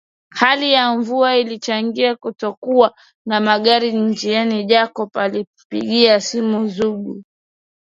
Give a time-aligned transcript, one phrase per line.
[0.29, 2.95] Hali ya mvua ilichangia kutokuwa
[3.27, 7.23] na magari njiani Jacob alimpigia simu Zugu